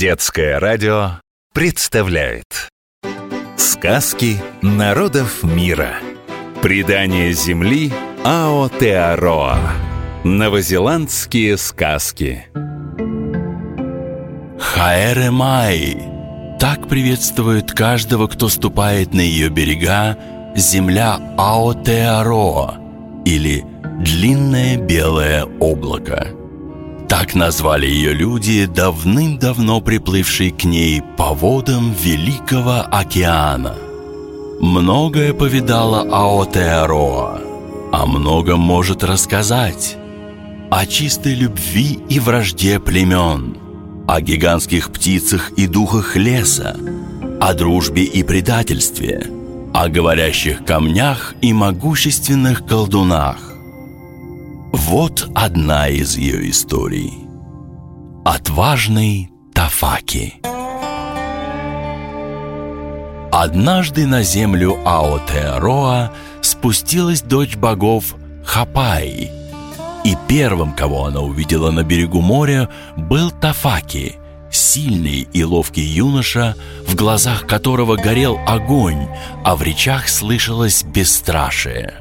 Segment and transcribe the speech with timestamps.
[0.00, 1.20] Детское радио
[1.52, 2.70] представляет
[3.58, 5.96] Сказки народов мира
[6.62, 7.92] Предание земли
[8.24, 9.58] Аотеароа
[10.24, 12.46] Новозеландские сказки.
[14.58, 15.98] Хаэре Май.
[16.58, 20.16] Так приветствует каждого, кто ступает на ее берега
[20.56, 22.78] Земля Аотеароа
[23.26, 23.66] Или
[23.98, 26.39] Длинное белое облако
[27.30, 33.76] так назвали ее люди, давным-давно приплывшие к ней по водам Великого океана.
[34.60, 37.40] Многое повидала Аотеароа,
[37.92, 39.96] о многом может рассказать.
[40.70, 43.56] О чистой любви и вражде племен,
[44.08, 46.76] о гигантских птицах и духах леса,
[47.40, 49.26] о дружбе и предательстве,
[49.72, 53.50] о говорящих камнях и могущественных колдунах.
[54.72, 57.29] Вот одна из ее историй.
[58.24, 60.34] Отважный Тафаки.
[63.32, 66.12] Однажды на землю Аотеароа
[66.42, 69.30] спустилась дочь богов Хапай.
[70.04, 74.16] И первым, кого она увидела на берегу моря, был Тафаки,
[74.50, 79.08] сильный и ловкий юноша, в глазах которого горел огонь,
[79.46, 81.94] а в речах слышалось бесстрашие.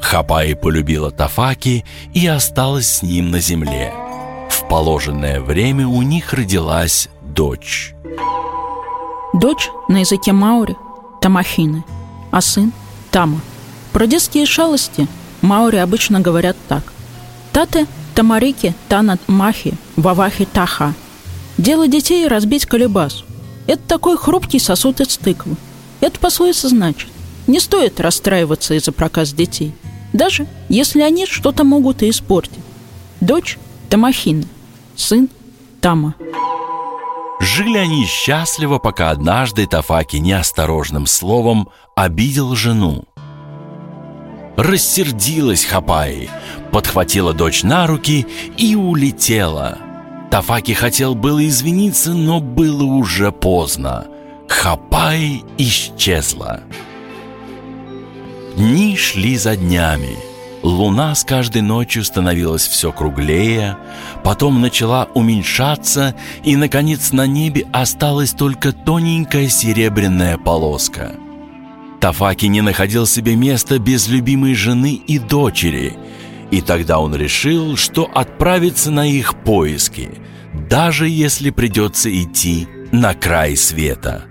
[0.00, 4.05] Хапаи полюбила Тафаки и осталась с ним на земле.
[4.48, 7.94] В положенное время у них родилась дочь.
[9.32, 10.76] Дочь на языке Маури–
[11.20, 11.84] Тамахины,
[12.30, 12.72] а сын–
[13.10, 13.40] Тама.
[13.92, 15.08] Про детские шалости
[15.42, 16.92] Маури обычно говорят так.
[17.52, 20.94] Тате Тамарики Танат Махи Вавахи Таха.
[21.58, 23.24] Дело детей– разбить колебасу.
[23.66, 25.56] Это такой хрупкий сосуд из тыквы.
[26.00, 27.08] Это пословица значит.
[27.46, 29.74] Не стоит расстраиваться из-за проказ детей–
[30.16, 32.58] даже если они что-то могут и испортить.
[33.20, 33.58] Дочь–
[33.88, 34.44] Тамахина,
[34.96, 35.28] сын–
[35.80, 36.14] Тама.
[37.40, 43.04] Жили они счастливо, пока однажды Тафаки неосторожным словом обидел жену.
[44.56, 46.30] Рассердилась Хапаи,
[46.72, 48.26] подхватила дочь на руки
[48.56, 49.78] и улетела.
[50.30, 54.06] Тафаки хотел было извиниться, но было уже поздно.
[54.48, 56.62] Хапаи исчезла.
[58.56, 60.16] Дни шли за днями.
[60.66, 63.76] Луна с каждой ночью становилась все круглее,
[64.24, 71.14] потом начала уменьшаться, и, наконец, на небе осталась только тоненькая серебряная полоска.
[72.00, 75.96] Тафаки не находил себе места без любимой жены и дочери,
[76.50, 80.10] и тогда он решил, что отправится на их поиски,
[80.68, 84.24] даже если придется идти на край света.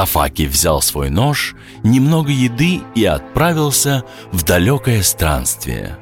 [0.00, 4.02] Тафаки взял свой нож, немного еды и отправился
[4.32, 5.98] в далекое странствие.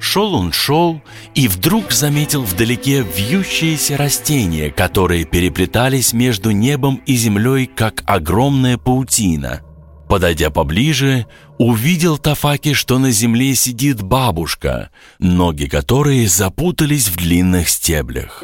[0.00, 1.00] Шел он шел
[1.36, 9.60] и вдруг заметил вдалеке вьющиеся растения, которые переплетались между небом и землей, как огромная паутина.
[10.08, 11.26] Подойдя поближе,
[11.56, 14.90] увидел Тафаки, что на земле сидит бабушка,
[15.20, 18.42] ноги которой запутались в длинных стеблях.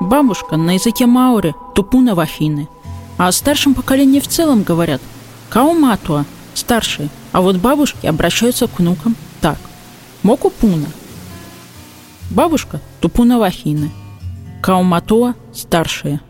[0.00, 2.66] Бабушка на языке Маури– Тупуна Вахины–
[3.16, 5.00] а о старшем поколении в целом говорят
[5.50, 9.58] «Кауматуа»– старший, а вот бабушки обращаются к внукам так
[10.22, 10.86] «Мокупуна»–
[12.30, 13.90] бабушка Тупуна Вахины,
[14.62, 16.20] Кауматуа– старшая.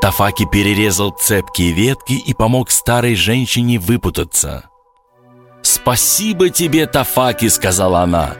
[0.00, 4.70] Тафаки перерезал цепкие ветки и помог старой женщине выпутаться.
[5.62, 8.36] «Спасибо тебе, Тафаки!»– сказала она.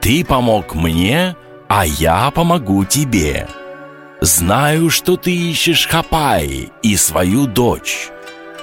[0.00, 1.36] «Ты помог мне,
[1.68, 3.48] а я помогу тебе!»
[4.24, 8.08] Знаю, что ты ищешь Хапаи и свою дочь.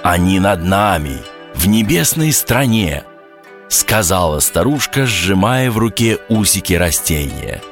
[0.02, 1.18] Они над нами,
[1.54, 3.04] в небесной стране,
[3.68, 7.62] сказала старушка, сжимая в руке усики растения.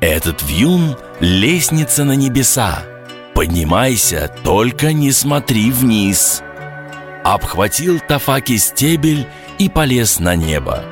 [0.00, 2.84] Этот вьюн— лестница на небеса.
[3.34, 6.42] Поднимайся, только не смотри вниз.
[7.24, 9.26] Обхватил Тафаки стебель
[9.58, 10.84] и полез на небо.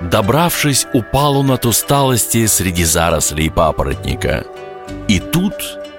[0.00, 4.44] Добравшись, упал он от усталости среди зарослей папоротника—
[5.08, 5.54] и тут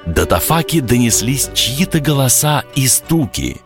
[0.05, 3.57] до Тафаки донеслись чьи-то голоса и стуки.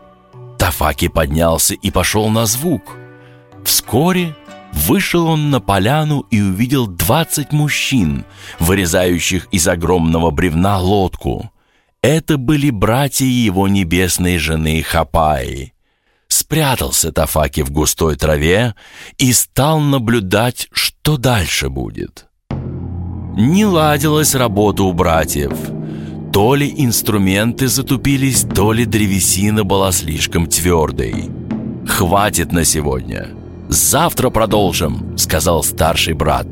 [0.57, 2.97] Тафаки поднялся и пошел на звук.
[3.63, 4.35] Вскоре
[4.71, 8.25] вышел он на поляну и увидел двадцать мужчин,
[8.59, 11.51] вырезающих из огромного бревна лодку.
[12.01, 15.73] Это были братья его небесной жены Хапаи.
[16.27, 18.75] Спрятался Тафаки в густой траве
[19.17, 22.27] и стал наблюдать, что дальше будет.
[23.35, 25.53] Не ладилась работа у братьев.
[26.31, 31.29] То ли инструменты затупились, то ли древесина была слишком твердой.
[31.87, 33.29] «Хватит на сегодня.
[33.69, 36.47] Завтра продолжим»,— сказал старший брат.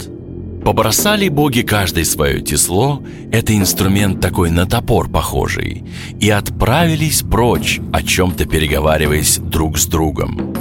[0.65, 5.83] Побросали боги каждый свое тесло, это инструмент такой на топор похожий,
[6.19, 10.53] и отправились прочь, о чем-то переговариваясь друг с другом.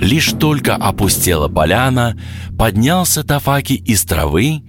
[0.00, 2.16] Лишь только опустела поляна,
[2.56, 4.62] поднялся Тафаки из травы,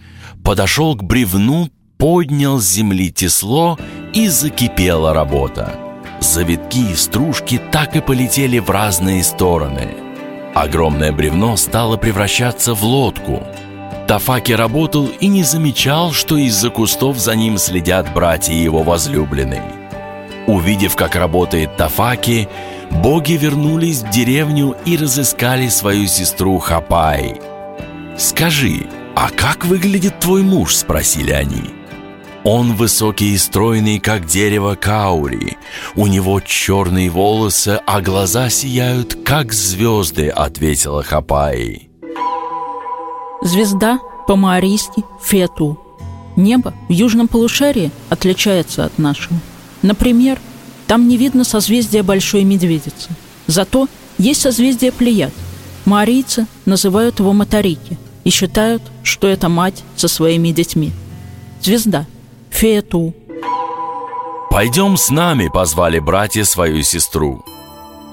[0.44, 3.78] подошел к бревну, поднял с земли тесло
[4.14, 5.76] и закипела работа.
[6.20, 9.90] Завитки и стружки так и полетели в разные стороны.
[10.54, 13.44] Огромное бревно стало превращаться в лодку–
[14.10, 19.62] Тафаки работал и не замечал, что из-за кустов за ним следят братья его возлюбленной.
[20.48, 22.50] Увидев, как работает Тафаки,
[22.90, 27.40] боги вернулись в деревню и разыскали свою сестру Хапай.
[28.18, 31.80] «Скажи, а как выглядит твой муж?»– спросили они.
[32.44, 35.58] Он высокий и стройный, как дерево каури.
[35.96, 41.90] У него черные волосы, а глаза сияют, как звезды, ответила Хапай.
[43.42, 45.80] Звезда по-маорийски Фету.
[46.38, 49.38] Небо в южном полушарии отличается от нашего.
[49.82, 50.40] Например,
[50.88, 53.10] там не видно созвездия Большой Медведицы.
[53.48, 55.34] Зато есть созвездие Плеяд.
[55.86, 57.98] Маорийцы называют его Матарики
[58.30, 60.92] и считают, что это мать со своими детьми.
[61.64, 62.06] Звезда.
[62.52, 63.16] Фету.
[64.52, 67.44] «Пойдем с нами»,— позвали братья свою сестру.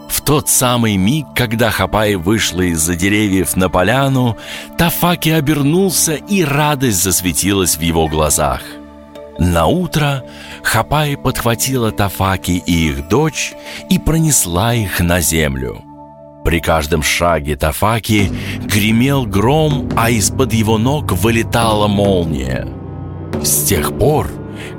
[0.08, 4.38] В тот самый миг, когда Хапай вышла из-за деревьев на поляну,
[4.78, 8.62] Тафаки обернулся, и радость засветилась в его глазах.
[9.38, 10.24] На утро
[10.62, 13.52] Хапай подхватила Тафаки и их дочь
[13.90, 15.82] и пронесла их на землю.
[16.46, 18.31] При каждом шаге Тафаки
[18.66, 22.69] гремел гром, а из-под его ног вылетала молния.
[23.43, 24.28] С тех пор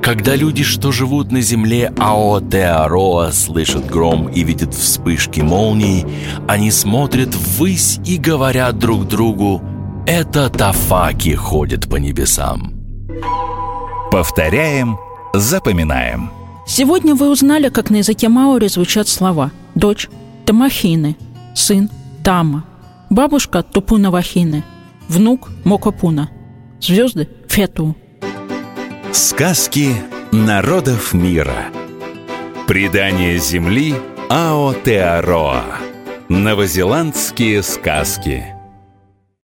[0.01, 6.05] когда люди, что живут на земле Аотеароа, слышат гром и видят вспышки молний,
[6.47, 9.61] они смотрят ввысь и говорят друг другу
[10.07, 12.73] «Это Тафаки ходят по небесам».
[14.09, 14.97] Повторяем,
[15.33, 16.31] запоминаем.
[16.65, 20.07] Сегодня вы узнали, как на языке Маори звучат слова «дочь»–
[20.47, 21.17] Тамахины,
[21.57, 21.89] сын–
[22.23, 22.65] Тама,
[23.09, 24.63] бабушка– Тупунавахины,
[25.09, 26.29] внук– Мокопуна,
[26.79, 27.95] звезды– Фету–
[29.11, 29.95] Сказки
[30.31, 31.67] народов мира.
[32.67, 33.95] Предание земли
[34.29, 35.63] Аотеароа.
[36.29, 38.56] Новозеландские сказки.